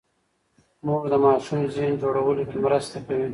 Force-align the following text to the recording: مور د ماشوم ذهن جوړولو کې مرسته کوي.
مور 0.85 1.01
د 1.13 1.15
ماشوم 1.25 1.61
ذهن 1.75 1.93
جوړولو 2.01 2.43
کې 2.49 2.57
مرسته 2.65 2.97
کوي. 3.07 3.27